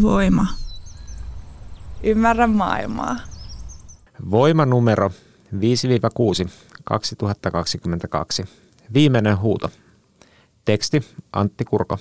[0.00, 0.46] Voima.
[2.02, 3.16] Ymmärrä maailmaa.
[4.30, 5.10] Voima numero
[5.54, 6.48] 5-6
[6.84, 8.44] 2022.
[8.94, 9.70] Viimeinen huuto.
[10.64, 11.02] Teksti
[11.32, 11.98] Antti Kurko.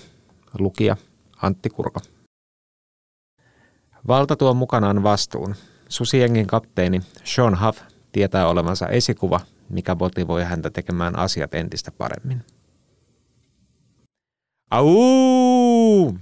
[0.60, 0.96] Lukija
[1.42, 2.00] Antti Kurko.
[4.08, 5.56] Valta tuo mukanaan vastuun.
[5.90, 12.44] Susiengin kapteeni Sean Huff tietää olevansa esikuva, mikä motivoi häntä tekemään asiat entistä paremmin.
[14.72, 16.14] Au!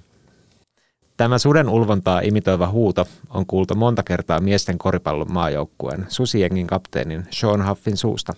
[1.20, 7.68] Tämä suden ulvontaa imitoiva huuto on kuultu monta kertaa miesten koripallon maajoukkueen Susiengin kapteenin Sean
[7.70, 8.34] Huffin suusta.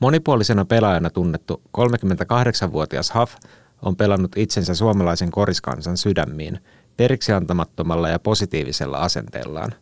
[0.00, 3.34] Monipuolisena pelaajana tunnettu 38-vuotias Huff
[3.82, 6.58] on pelannut itsensä suomalaisen koriskansan sydämiin
[6.96, 9.74] periksi antamattomalla ja positiivisella asenteellaan.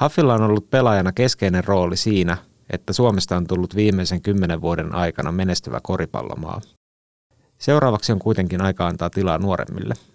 [0.00, 2.36] Huffilla on ollut pelaajana keskeinen rooli siinä,
[2.70, 6.60] että Suomesta on tullut viimeisen kymmenen vuoden aikana menestyvä koripallomaa.
[7.58, 9.94] Seuraavaksi on kuitenkin aika antaa tilaa nuoremmille–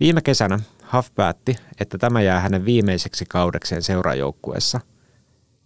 [0.00, 0.58] Viime kesänä
[0.92, 4.80] Huff päätti, että tämä jää hänen viimeiseksi kaudekseen seurajoukkueessa.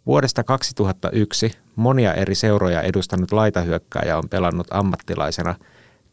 [0.06, 5.54] Vuodesta 2001 monia eri seuroja edustanut laitahyökkääjä on pelannut ammattilaisena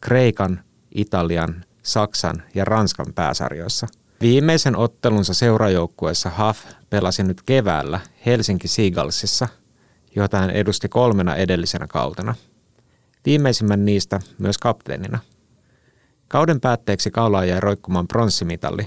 [0.00, 0.60] Kreikan,
[0.94, 3.86] Italian, Saksan ja Ranskan pääsarjoissa.
[4.20, 9.48] Viimeisen ottelunsa seurajoukkueessa Huff pelasi nyt keväällä Helsinki Seagullsissa,
[10.16, 12.34] jota hän edusti kolmena edellisenä kautena.
[13.26, 15.18] Viimeisimmän niistä myös kapteenina–
[16.32, 18.86] Kauden päätteeksi kaulaan jäi roikkumaan pronssimitalli,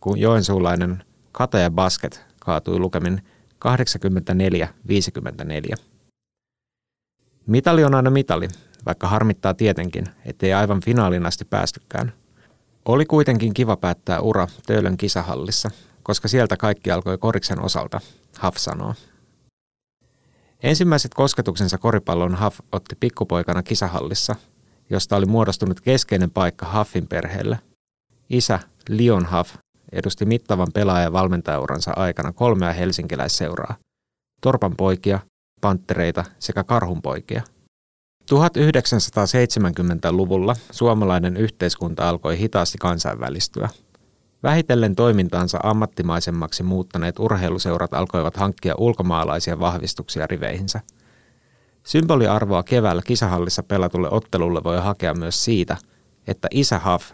[0.00, 3.22] kun joensuulainen Kataja Basket kaatui lukemin
[3.64, 3.68] 84-54.
[7.46, 8.48] Mitali on aina mitali,
[8.86, 12.12] vaikka harmittaa tietenkin, ettei aivan finaalin asti päästykään.
[12.84, 15.70] Oli kuitenkin kiva päättää ura Töölön kisahallissa,
[16.02, 18.00] koska sieltä kaikki alkoi koriksen osalta,
[18.38, 18.94] Haf sanoo.
[20.62, 24.36] Ensimmäiset kosketuksensa koripallon Haf otti pikkupoikana kisahallissa–
[24.90, 27.58] josta oli muodostunut keskeinen paikka Huffin perheelle.
[28.30, 28.58] Isä
[28.88, 29.54] Leon Huff
[29.92, 33.76] edusti mittavan pelaaja- ja valmentajauransa aikana kolmea helsinkiläisseuraa.
[34.40, 35.20] Torpan poikia,
[35.60, 37.42] panttereita sekä karhunpoikia.
[38.30, 43.68] 1970-luvulla suomalainen yhteiskunta alkoi hitaasti kansainvälistyä.
[44.42, 50.80] Vähitellen toimintaansa ammattimaisemmaksi muuttaneet urheiluseurat alkoivat hankkia ulkomaalaisia vahvistuksia riveihinsä–
[51.84, 55.76] Symboliarvoa keväällä kisahallissa pelatulle ottelulle voi hakea myös siitä,
[56.26, 57.10] että isä Huff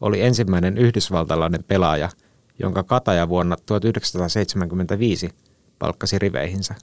[0.00, 2.08] oli ensimmäinen yhdysvaltalainen pelaaja,
[2.58, 5.30] jonka Kataja vuonna 1975
[5.78, 6.74] palkkasi riveihinsä.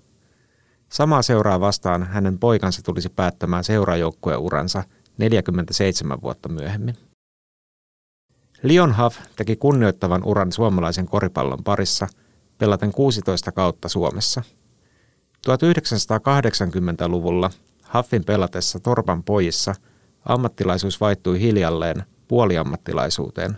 [0.89, 4.83] Samaa seuraa vastaan hänen poikansa tulisi päättämään seuraajoukkueuransa
[5.17, 6.95] 47 vuotta myöhemmin.
[8.63, 12.07] Leon Huff teki kunnioittavan uran suomalaisen koripallon parissa,
[12.57, 14.43] pelaten 16 kautta Suomessa–
[15.49, 17.49] 1980-luvulla
[17.83, 19.75] Haffin pelatessa Torpan pojissa
[20.25, 23.57] ammattilaisuus vaihtui hiljalleen puoliammattilaisuuteen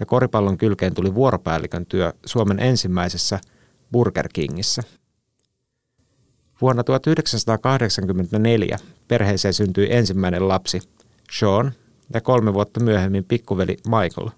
[0.00, 3.40] ja koripallon kylkeen tuli vuoropäällikön työ Suomen ensimmäisessä
[3.92, 4.82] Burger Kingissä.
[6.60, 8.78] Vuonna 1984
[9.08, 10.80] perheeseen syntyi ensimmäinen lapsi,
[11.32, 11.72] Sean,
[12.14, 14.30] ja kolme vuotta myöhemmin pikkuveli Michael.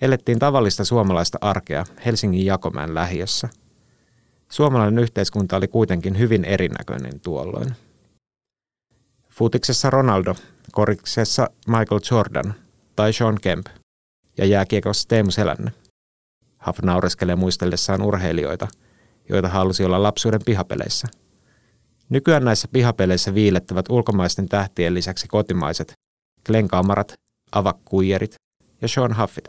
[0.00, 3.48] Elettiin tavallista suomalaista arkea Helsingin Jakomäen lähiössä–
[4.50, 7.76] Suomalainen yhteiskunta oli kuitenkin hyvin erinäköinen tuolloin.
[9.28, 10.34] Futiksessa Ronaldo,
[10.72, 12.54] koriksessa Michael Jordan
[12.96, 13.66] tai Sean Kemp
[14.38, 15.72] ja jääkiekossa Teemu Selänne.
[16.66, 18.68] Huff naureskelee muistellessaan urheilijoita,
[19.28, 21.08] joita halusi olla lapsuuden pihapeleissä.
[22.08, 25.92] Nykyään näissä pihapeleissä viilettävät ulkomaisten tähtien lisäksi kotimaiset
[26.46, 27.12] Glenn Kamarat,
[27.52, 28.34] Avak Kuijerit
[28.82, 29.48] ja Sean Huffit.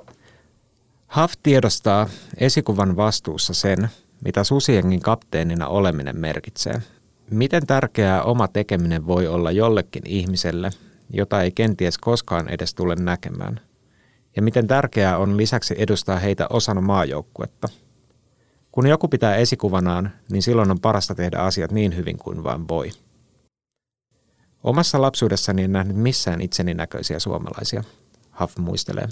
[1.16, 3.90] Huff tiedostaa esikuvan vastuussa sen,
[4.26, 6.82] mitä Susiengin kapteenina oleminen merkitsee.
[7.32, 10.70] Miten tärkeää oma tekeminen voi olla jollekin ihmiselle,
[11.10, 13.60] jota ei kenties koskaan edes tule näkemään?
[14.36, 17.68] Ja miten tärkeää on lisäksi edustaa heitä osana maajoukkuetta?
[18.72, 22.90] Kun joku pitää esikuvanaan, niin silloin on parasta tehdä asiat niin hyvin kuin vain voi.
[24.64, 27.84] Omassa lapsuudessani en nähnyt missään itseni näköisiä suomalaisia,
[28.40, 29.08] Huff muistelee.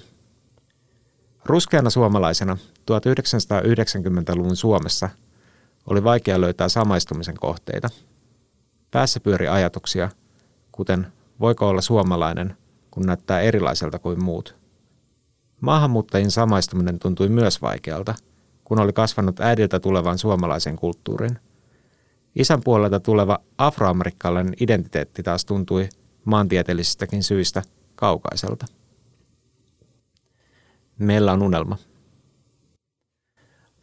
[1.45, 2.57] Ruskeana suomalaisena
[2.92, 5.09] 1990-luvun Suomessa
[5.89, 7.89] oli vaikea löytää samaistumisen kohteita.
[8.92, 10.09] Päässä pyöri ajatuksia,
[10.71, 11.07] kuten
[11.39, 12.57] voiko olla suomalainen,
[12.92, 14.56] kun näyttää erilaiselta kuin muut.
[15.62, 18.15] Maahanmuuttajien samaistuminen tuntui myös vaikealta,
[18.63, 21.39] kun oli kasvanut äidiltä tulevan suomalaisen kulttuurin.
[22.36, 25.89] Isän puolelta tuleva afroamerikkalainen identiteetti taas tuntui
[26.25, 27.63] maantieteellisistäkin syistä
[27.95, 28.65] kaukaiselta.
[31.00, 31.77] Meillä on unelma.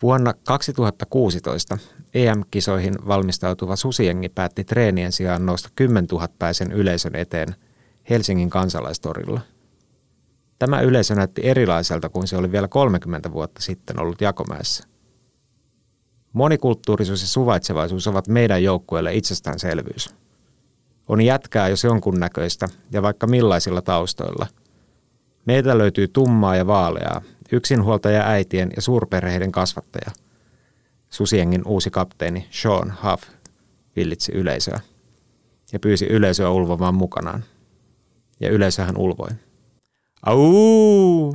[0.02, 1.78] Vuonna 2016
[2.14, 7.48] EM-kisoihin valmistautuva susiengi päätti treenien sijaan nousta 10 000 päisen yleisön eteen
[8.10, 9.40] Helsingin kansalaistorilla.
[10.58, 14.84] Tämä yleisö näytti erilaiselta kuin se oli vielä 30 vuotta sitten ollut Jakomäessä.
[16.32, 20.14] Monikulttuurisuus ja suvaitsevaisuus ovat meidän joukkueelle itsestäänselvyys.
[21.08, 24.46] On jätkää jos jonkunnäköistä ja vaikka millaisilla taustoilla.
[25.46, 27.22] Meitä löytyy tummaa ja vaaleaa,
[27.52, 30.10] yksinhuoltaja äitien ja suurperheiden kasvattaja.
[31.10, 33.22] Susiengin uusi kapteeni Sean Huff
[33.96, 34.80] villitsi yleisöä
[35.72, 37.44] ja pyysi yleisöä ulvomaan mukanaan.
[38.40, 39.28] Ja yleisöhän ulvoi.
[40.26, 41.34] Au!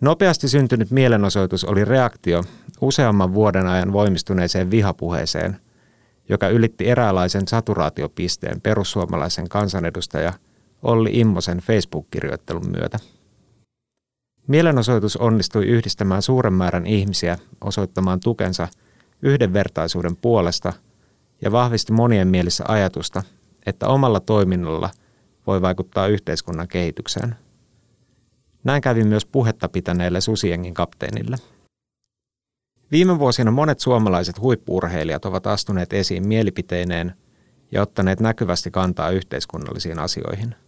[0.00, 2.44] Nopeasti syntynyt mielenosoitus oli reaktio
[2.80, 5.56] useamman vuoden ajan voimistuneeseen vihapuheeseen,
[6.28, 10.32] joka ylitti eräänlaisen saturaatiopisteen perussuomalaisen kansanedustaja
[10.82, 12.98] Olli Immosen Facebook-kirjoittelun myötä.
[14.46, 18.68] Mielenosoitus onnistui yhdistämään suuren määrän ihmisiä osoittamaan tukensa
[19.22, 20.72] yhdenvertaisuuden puolesta
[21.42, 23.22] ja vahvisti monien mielissä ajatusta,
[23.66, 24.90] että omalla toiminnalla
[25.46, 27.36] voi vaikuttaa yhteiskunnan kehitykseen.
[28.64, 31.36] Näin kävi myös puhetta pitäneelle Susiengin kapteenille.
[32.90, 37.14] Viime vuosina monet suomalaiset huippuurheilijat ovat astuneet esiin mielipiteineen
[37.72, 40.54] ja ottaneet näkyvästi kantaa yhteiskunnallisiin asioihin–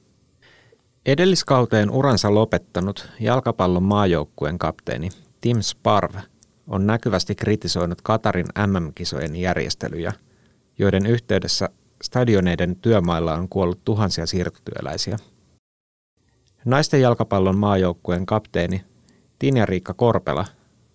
[1.06, 5.08] Edelliskauteen uransa lopettanut jalkapallon maajoukkueen kapteeni
[5.40, 6.14] Tim Sparv
[6.66, 10.12] on näkyvästi kritisoinut Katarin MM-kisojen järjestelyjä,
[10.78, 11.68] joiden yhteydessä
[12.02, 15.16] stadioneiden työmailla on kuollut tuhansia siirtotyöläisiä.
[16.64, 18.84] Naisten jalkapallon maajoukkueen kapteeni
[19.38, 20.44] Tinja-Riikka Korpela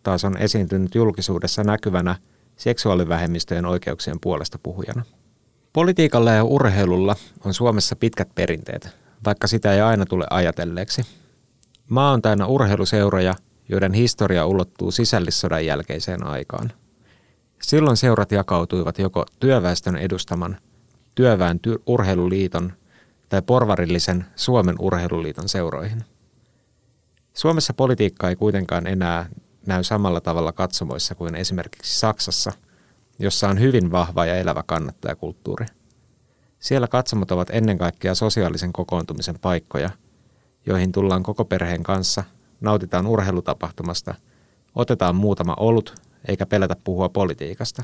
[0.03, 2.15] taas on esiintynyt julkisuudessa näkyvänä
[2.55, 5.03] seksuaalivähemmistöjen oikeuksien puolesta puhujana.
[5.73, 7.15] Politiikalla ja urheilulla
[7.45, 11.01] on Suomessa pitkät perinteet, vaikka sitä ei aina tule ajatelleeksi.
[11.89, 13.35] Maa on täynnä urheiluseuroja,
[13.69, 16.71] joiden historia ulottuu sisällissodan jälkeiseen aikaan.
[17.61, 20.57] Silloin seurat jakautuivat joko työväestön edustaman
[21.15, 22.73] työväen ty- urheiluliiton
[23.29, 26.03] tai porvarillisen Suomen urheiluliiton seuroihin.
[27.33, 29.29] Suomessa politiikka ei kuitenkaan enää
[29.65, 32.51] näy samalla tavalla katsomoissa kuin esimerkiksi Saksassa,
[33.19, 35.65] jossa on hyvin vahva ja elävä kannattajakulttuuri–
[36.59, 39.89] siellä katsomot ovat ennen kaikkea sosiaalisen kokoontumisen paikkoja,
[40.65, 42.23] joihin tullaan koko perheen kanssa,
[42.61, 44.15] nautitaan urheilutapahtumasta,
[44.75, 45.95] otetaan muutama olut
[46.27, 47.83] eikä pelätä puhua politiikasta.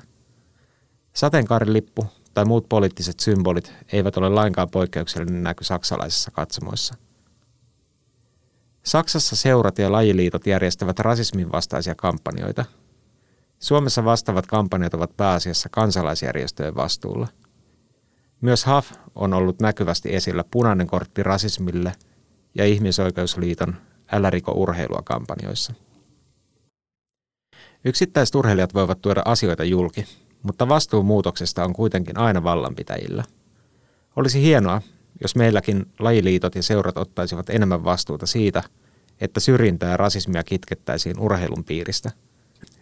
[1.13, 6.95] Sateenkaarilippu tai muut poliittiset symbolit eivät ole lainkaan poikkeuksellinen näky saksalaisissa katsomoissa.
[8.83, 12.65] Saksassa seurat ja lajiliitot järjestävät rasismin vastaisia kampanjoita.
[13.59, 17.27] Suomessa vastaavat kampanjat ovat pääasiassa kansalaisjärjestöjen vastuulla–
[18.45, 21.91] myös HAF on ollut näkyvästi esillä punainen kortti rasismille
[22.55, 23.75] ja ihmisoikeusliiton
[24.11, 25.73] Älä riko urheilua kampanjoissa.
[27.85, 30.05] Yksittäiset urheilijat voivat tuoda asioita julki,
[30.43, 33.23] mutta vastuu muutoksesta on kuitenkin aina vallanpitäjillä.
[34.15, 34.81] Olisi hienoa,
[35.21, 38.63] jos meilläkin lajiliitot ja seurat ottaisivat enemmän vastuuta siitä,
[39.21, 42.11] että syrjintää ja rasismia kitkettäisiin urheilun piiristä.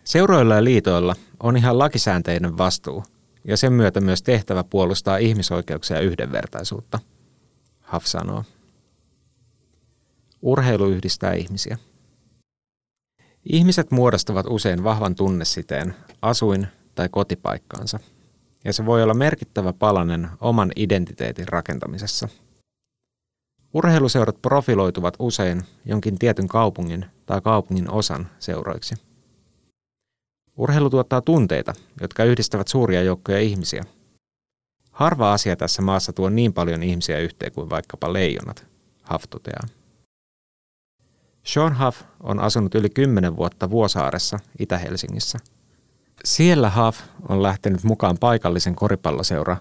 [0.03, 3.03] Seuroilla ja liitoilla on ihan lakisäänteinen vastuu
[3.43, 6.99] ja sen myötä myös tehtävä puolustaa ihmisoikeuksia ja yhdenvertaisuutta,
[7.81, 8.43] Haf sanoo.
[10.41, 11.77] Urheilu yhdistää ihmisiä.
[13.51, 17.99] Ihmiset muodostavat usein vahvan tunnesiteen asuin- tai kotipaikkaansa,
[18.65, 22.27] ja se voi olla merkittävä palanen oman identiteetin rakentamisessa.
[23.73, 28.95] Urheiluseurat profiloituvat usein jonkin tietyn kaupungin tai kaupungin osan seuroiksi–
[30.57, 33.83] Urheilu tuottaa tunteita, jotka yhdistävät suuria joukkoja ihmisiä.
[34.91, 38.67] Harva asia tässä maassa tuo niin paljon ihmisiä yhteen kuin vaikkapa leijonat,
[39.11, 39.63] Huff toteaa.
[41.43, 45.39] Sean Huff on asunut yli 10 vuotta Vuosaaressa, Itä-Helsingissä.
[46.25, 49.57] Siellä Huff on lähtenyt mukaan paikallisen koripalloseura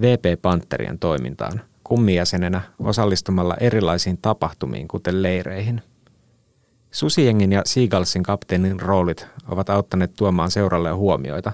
[0.00, 5.82] VP Panterien toimintaan kummijäsenenä osallistumalla erilaisiin tapahtumiin, kuten leireihin–
[6.92, 11.52] Susiengin ja Seagalsin kapteenin roolit ovat auttaneet tuomaan seuralle huomioita,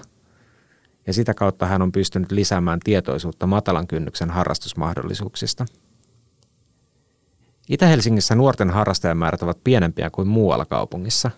[1.07, 5.65] ja sitä kautta hän on pystynyt lisäämään tietoisuutta matalan kynnyksen harrastusmahdollisuuksista.
[7.69, 11.31] Itä-Helsingissä nuorten harrastajamäärät ovat pienempiä kuin muualla kaupungissa.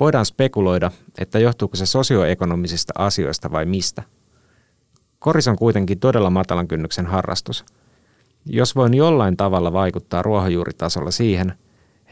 [0.00, 4.02] Voidaan spekuloida, että johtuuko se sosioekonomisista asioista vai mistä.
[5.18, 7.64] Koris on kuitenkin todella matalan kynnyksen harrastus,
[8.46, 11.54] Jos voin jollain tavalla vaikuttaa ruohonjuuritasolla siihen,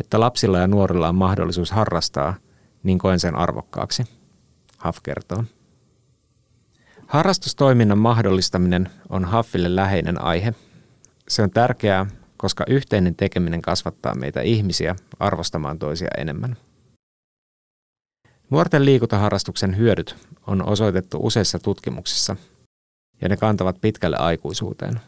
[0.01, 2.35] että lapsilla ja nuorilla on mahdollisuus harrastaa,
[2.83, 4.05] niin koen sen arvokkaaksi,
[4.85, 5.45] Huff kertoo.
[7.07, 10.55] Harrastustoiminnan mahdollistaminen on Haffille läheinen aihe.
[11.29, 12.07] Se on tärkeää,
[12.37, 16.57] koska yhteinen tekeminen kasvattaa meitä ihmisiä arvostamaan toisia enemmän.
[18.51, 22.37] Nuorten liikuntaharrastuksen hyödyt on osoitettu useissa tutkimuksissa,
[23.21, 25.01] ja ne kantavat pitkälle aikuisuuteen.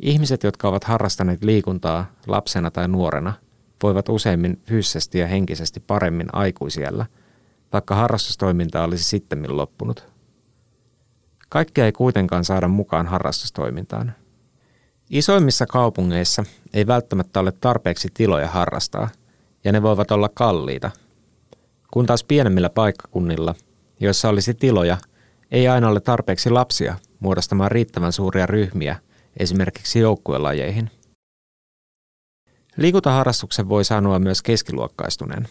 [0.00, 3.32] Ihmiset, jotka ovat harrastaneet liikuntaa lapsena tai nuorena,
[3.82, 7.06] voivat useimmin fyysisesti ja henkisesti paremmin aikuisiellä,
[7.72, 10.04] vaikka harrastustoiminta olisi sittemmin loppunut.
[11.48, 14.12] Kaikkea ei kuitenkaan saada mukaan harrastustoimintaan.
[15.10, 19.08] Isoimmissa kaupungeissa ei välttämättä ole tarpeeksi tiloja harrastaa,
[19.64, 20.90] ja ne voivat olla kalliita–
[21.96, 23.54] kun taas pienemmillä paikkakunnilla,
[24.00, 24.96] joissa olisi tiloja,
[25.50, 28.96] ei aina ole tarpeeksi lapsia muodostamaan riittävän suuria ryhmiä
[29.36, 30.90] esimerkiksi joukkuelajeihin.
[32.76, 35.48] Liikuntaharrastuksen voi sanoa myös keskiluokkaistuneen.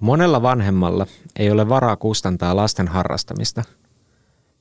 [0.00, 3.62] Monella vanhemmalla ei ole varaa kustantaa lasten harrastamista.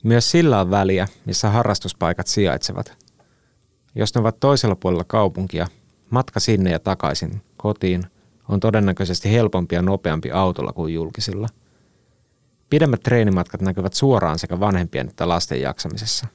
[0.04, 2.98] Myös sillä on väliä, missä harrastuspaikat sijaitsevat.
[3.96, 5.68] Jos ne ovat toisella puolella kaupunkia,
[6.10, 8.04] matka sinne ja takaisin kotiin
[8.50, 11.48] on todennäköisesti helpompi ja nopeampi autolla kuin julkisilla.
[12.70, 16.28] Pidemmät treenimatkat näkyvät suoraan sekä vanhempien että lasten jaksamisessa.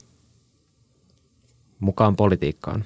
[1.80, 2.84] Mukaan politiikkaan.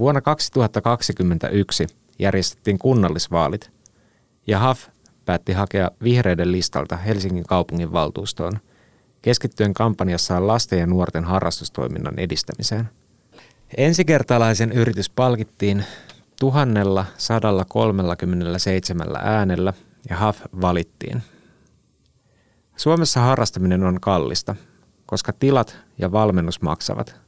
[0.00, 1.86] Vuonna 2021
[2.18, 3.70] järjestettiin kunnallisvaalit
[4.46, 4.86] ja HAF
[5.24, 8.52] päätti hakea vihreiden listalta Helsingin kaupungin valtuustoon
[9.22, 12.88] keskittyen kampanjassaan lasten ja nuorten harrastustoiminnan edistämiseen.
[13.76, 15.84] Ensikertalaisen yritys palkittiin
[16.40, 19.72] 1137 äänellä
[20.10, 21.22] ja HAF valittiin.
[22.76, 24.54] Suomessa harrastaminen on kallista,
[25.06, 27.27] koska tilat ja valmennus maksavat.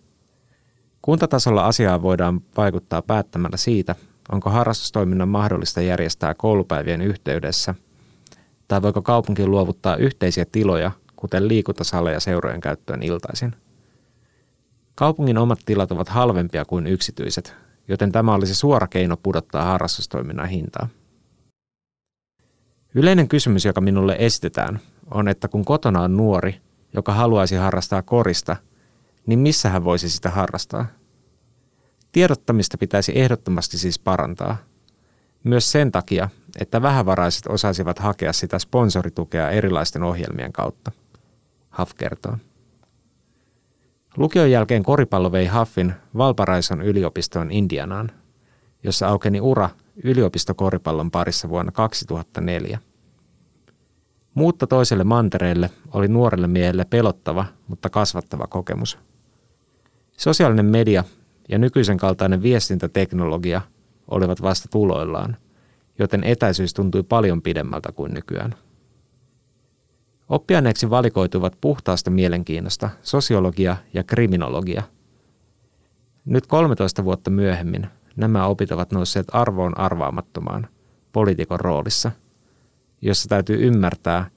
[1.02, 3.94] Kuntatasolla asiaa voidaan vaikuttaa päättämällä siitä,
[4.32, 7.74] onko harrastustoiminnan mahdollista järjestää koulupäivien yhteydessä,
[8.68, 13.54] tai voiko kaupunki luovuttaa yhteisiä tiloja, kuten liikuntasaleja seurojen käyttöön iltaisin.
[14.94, 17.54] Kaupungin omat tilat ovat halvempia kuin yksityiset,
[17.88, 20.88] joten tämä olisi suora keino pudottaa harrastustoiminnan hintaa.
[22.94, 24.80] Yleinen kysymys, joka minulle esitetään,
[25.10, 26.60] on, että kun kotona on nuori,
[26.94, 28.56] joka haluaisi harrastaa korista,
[29.26, 30.86] niin missä hän voisi sitä harrastaa?
[32.12, 34.56] Tiedottamista pitäisi ehdottomasti siis parantaa.
[35.44, 36.28] Myös sen takia,
[36.60, 40.92] että vähävaraiset osaisivat hakea sitä sponsoritukea erilaisten ohjelmien kautta.
[41.70, 42.36] Haf kertoo.
[44.16, 48.10] Lukion jälkeen koripallo vei Huffin Valparaison yliopistoon Indianaan,
[48.82, 49.70] jossa aukeni ura
[50.04, 52.78] yliopistokoripallon parissa vuonna 2004.
[54.34, 58.98] Muutta toiselle mantereelle oli nuorelle miehelle pelottava, mutta kasvattava kokemus.
[60.20, 61.04] Sosiaalinen media
[61.48, 63.60] ja nykyisen kaltainen viestintäteknologia
[64.08, 65.36] olivat vasta tuloillaan,
[65.98, 68.54] joten etäisyys tuntui paljon pidemmältä kuin nykyään.
[70.28, 74.82] Oppiaineeksi valikoituvat puhtaasta mielenkiinnosta sosiologia ja kriminologia.
[76.24, 77.86] Nyt 13 vuotta myöhemmin
[78.16, 80.68] nämä opit ovat nousseet arvoon arvaamattomaan
[81.12, 82.10] poliitikon roolissa,
[83.02, 84.30] jossa täytyy ymmärtää,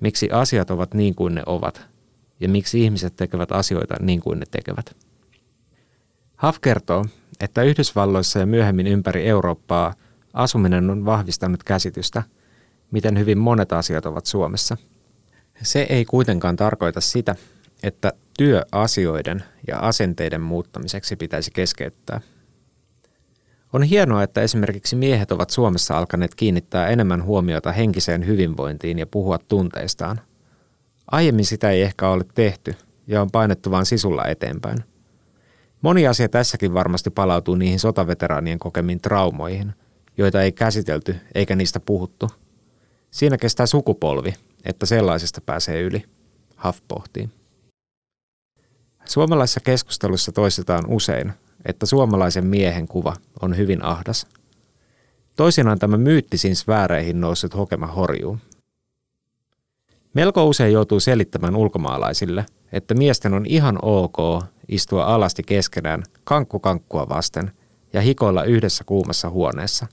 [0.00, 1.86] miksi asiat ovat niin kuin ne ovat
[2.40, 5.09] ja miksi ihmiset tekevät asioita niin kuin ne tekevät.
[6.40, 7.06] Haf kertoo,
[7.40, 9.94] että Yhdysvalloissa ja myöhemmin ympäri Eurooppaa
[10.32, 12.22] asuminen on vahvistanut käsitystä,
[12.90, 14.76] miten hyvin monet asiat ovat Suomessa–
[15.62, 17.36] se ei kuitenkaan tarkoita sitä,
[17.82, 22.20] että työasioiden ja asenteiden muuttamiseksi pitäisi keskeyttää.
[23.72, 29.38] On hienoa, että esimerkiksi miehet ovat Suomessa alkaneet kiinnittää enemmän huomiota henkiseen hyvinvointiin ja puhua
[29.38, 30.20] tunteistaan.
[31.10, 32.74] Aiemmin sitä ei ehkä ole tehty
[33.06, 34.84] ja on painettu vain sisulla eteenpäin.
[35.82, 39.72] Moni asia tässäkin varmasti palautuu niihin sotaveteraanien kokemiin traumoihin,
[40.16, 42.30] joita ei käsitelty eikä niistä puhuttu.
[43.10, 44.34] Siinä kestää sukupolvi,
[44.64, 46.04] että sellaisesta pääsee yli,
[46.64, 47.28] Huff pohtii.
[49.04, 51.32] Suomalaisessa keskustelussa toistetaan usein,
[51.64, 54.26] että suomalaisen miehen kuva on hyvin ahdas.
[55.36, 58.38] Toisinaan tämä myyttisiin sfääreihin noussut hokema horjuu.
[60.14, 67.50] Melko usein joutuu selittämään ulkomaalaisille, että miesten on ihan ok istua alasti keskenään kankkukankkua vasten
[67.92, 69.86] ja hikoilla yhdessä kuumassa huoneessa.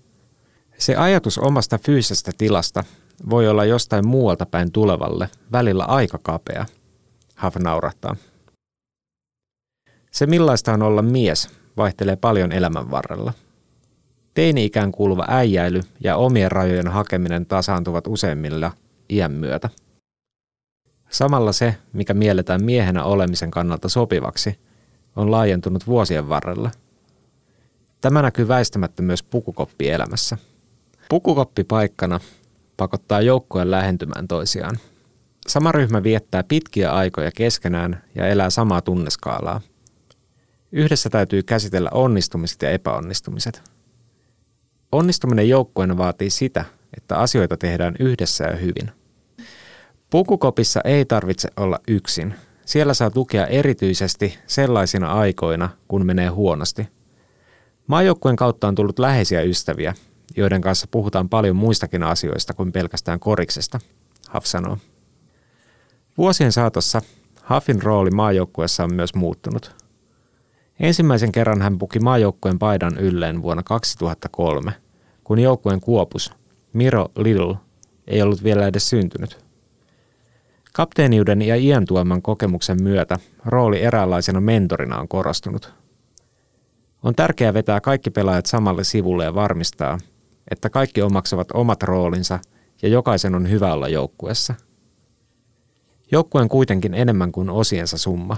[0.77, 2.83] Se ajatus omasta fyysisestä tilasta
[3.29, 6.65] voi olla jostain muualta päin tulevalle, välillä aika kapea,
[7.35, 8.15] Haf naurahtaa.
[10.11, 13.33] Se millaista on olla mies vaihtelee paljon elämän varrella.
[14.33, 18.71] Teini-ikään kuuluva äijäily ja omien rajojen hakeminen tasaantuvat useimmilla
[19.09, 19.69] iän myötä.
[21.09, 24.59] Samalla se, mikä mielletään miehenä olemisen kannalta sopivaksi,
[25.15, 26.71] on laajentunut vuosien varrella.
[28.01, 30.37] Tämä näkyy väistämättä myös pukukoppielämässä.
[31.09, 32.19] Pukukoppi paikkana
[32.77, 34.77] pakottaa joukkojen lähentymään toisiaan.
[35.47, 39.61] Sama ryhmä viettää pitkiä aikoja keskenään ja elää samaa tunneskaalaa.
[40.71, 43.63] Yhdessä täytyy käsitellä onnistumiset ja epäonnistumiset.
[44.91, 46.65] Onnistuminen joukkueena vaatii sitä,
[46.97, 48.91] että asioita tehdään yhdessä ja hyvin.
[50.09, 52.35] Pukukopissa ei tarvitse olla yksin.
[52.65, 56.87] Siellä saa tukea erityisesti sellaisina aikoina, kun menee huonosti.
[57.87, 59.93] Maajoukkueen kautta on tullut läheisiä ystäviä,
[60.37, 63.79] joiden kanssa puhutaan paljon muistakin asioista kuin pelkästään koriksesta,
[64.29, 64.77] Haf sanoo.
[66.17, 67.01] Vuosien saatossa
[67.43, 69.75] Hafin rooli maajoukkueessa on myös muuttunut.
[70.79, 74.73] Ensimmäisen kerran hän puki maajoukkueen paidan ylleen vuonna 2003,
[75.23, 76.33] kun joukkueen kuopus
[76.73, 77.55] Miro Little
[78.07, 79.46] ei ollut vielä edes syntynyt.
[80.77, 85.73] Kapteeniuden ja iän tuoman kokemuksen myötä rooli eräänlaisena mentorina on korostunut.
[87.03, 89.97] On tärkeää vetää kaikki pelaajat samalle sivulle ja varmistaa,
[90.51, 92.39] että kaikki omaksuvat omat roolinsa
[92.81, 94.53] ja jokaisen on hyvä olla joukkueessa.
[96.11, 98.37] Joukkue kuitenkin enemmän kuin osiensa summa.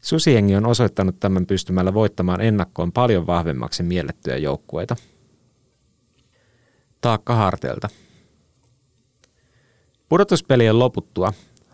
[0.00, 4.96] Susiengi on osoittanut tämän pystymällä voittamaan ennakkoon paljon vahvemmaksi miellettyjä joukkueita.
[7.00, 7.88] Taakka harteilta.
[10.12, 11.32] Pudotuspelien loputtua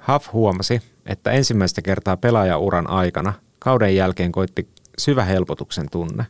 [0.09, 4.69] Huff huomasi, että ensimmäistä kertaa pelaajauran aikana kauden jälkeen koitti
[4.99, 6.27] syvä helpotuksen tunne.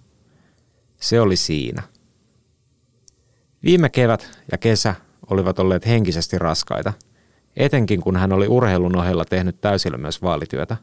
[1.01, 1.83] Se oli siinä–
[3.65, 4.95] Viime kevät ja kesä
[5.31, 6.93] olivat olleet henkisesti raskaita,
[7.57, 10.77] etenkin kun hän oli urheilun ohella tehnyt täysillä myös vaalityötä.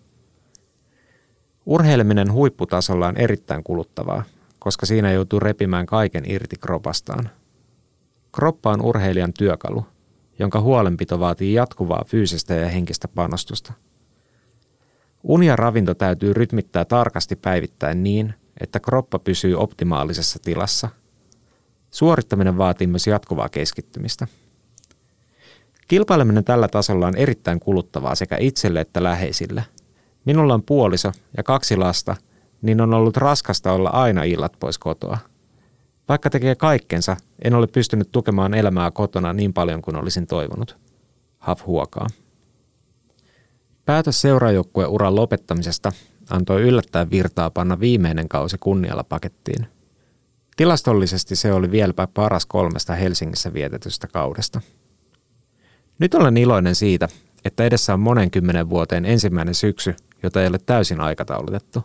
[1.65, 4.23] Urheileminen huipputasolla on erittäin kuluttavaa,
[4.59, 7.29] koska siinä joutuu repimään kaiken irti kropastaan.
[8.31, 9.85] Kroppa on urheilijan työkalu,
[10.39, 13.73] jonka huolenpito vaatii jatkuvaa fyysistä ja henkistä panostusta.
[15.23, 20.89] Uni ja ravinto täytyy rytmittää tarkasti päivittäin niin, että kroppa pysyy optimaalisessa tilassa–
[21.95, 24.27] Suorittaminen vaatii myös jatkuvaa keskittymistä.
[25.87, 29.63] Kilpaileminen tällä tasolla on erittäin kuluttavaa sekä itselle että läheisille.
[30.25, 32.15] Minulla on puoliso ja kaksi lasta,
[32.61, 35.17] niin on ollut raskasta olla aina illat pois kotoa.
[36.09, 40.77] Vaikka tekee kaikkensa, en ole pystynyt tukemaan elämää kotona niin paljon kuin olisin toivonut.
[41.37, 42.07] Haf huokaa.
[43.85, 45.91] Päätös seuraajoukkueen uran lopettamisesta
[46.29, 49.67] antoi yllättäen virtaa panna viimeinen kausi kunnialla pakettiin–
[50.55, 54.61] Tilastollisesti se oli vieläpä paras kolmesta Helsingissä vietetystä kaudesta.
[55.99, 57.07] Nyt olen iloinen siitä,
[57.45, 61.83] että edessä on monen kymmenen vuoteen ensimmäinen syksy, jota ei ole täysin aikataulutettu.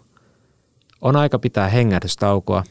[1.00, 2.64] On aika pitää hengähdystaukoa,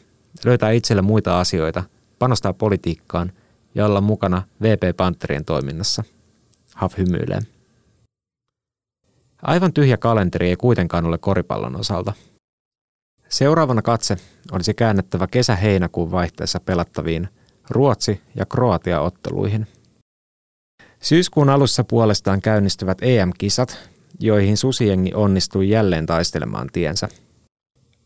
[0.44, 1.82] löytää itselle muita asioita,
[2.18, 3.32] panostaa politiikkaan
[3.74, 6.04] ja olla mukana VP Panterien toiminnassa.
[6.74, 7.40] Haf hymyilee.
[9.42, 12.12] Aivan tyhjä kalenteri ei kuitenkaan ole koripallon osalta–
[13.30, 14.16] Seuraavana katse
[14.52, 17.28] olisi käännettävä kesä-heinäkuun vaihteessa pelattaviin
[17.70, 19.66] Ruotsi- ja Kroatia-otteluihin.
[21.02, 23.78] Syyskuun alussa puolestaan käynnistyvät EM-kisat,
[24.18, 27.08] joihin susiengi onnistui jälleen taistelemaan tiensä.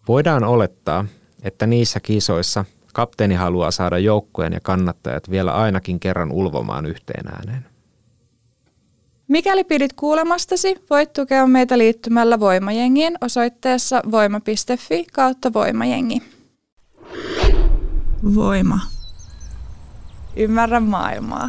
[0.09, 1.05] Voidaan olettaa,
[1.45, 7.67] että niissä kisoissa kapteeni haluaa saada joukkueen ja kannattajat vielä ainakin kerran ulvomaan yhteen ääneen.
[9.29, 16.23] Mikäli pidit kuulemastasi, voit tukea meitä liittymällä Voimajengiin osoitteessa voima.fi kautta Voimajengi.
[18.35, 18.81] Voima.
[20.37, 21.49] Ymmärrä maailmaa.